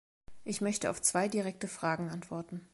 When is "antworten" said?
2.09-2.65